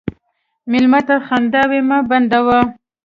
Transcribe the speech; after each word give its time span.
مېلمه 0.71 0.99
ته 1.07 1.15
خنداوې 1.27 1.79
مه 1.89 1.97
بندوه. 2.09 2.59